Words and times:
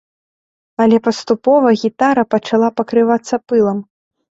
Але 0.85 0.97
паступова 1.07 1.75
гітара 1.83 2.23
пачала 2.37 2.73
пакрывацца 2.81 3.35
пылам. 3.53 3.87